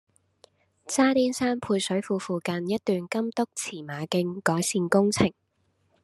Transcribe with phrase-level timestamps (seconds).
[0.87, 5.31] 渣甸山配水庫附近一段金督馳馬徑改善工程